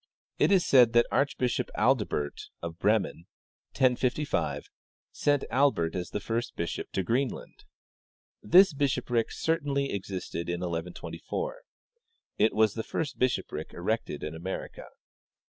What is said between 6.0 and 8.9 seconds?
the first bishop to Greenland. This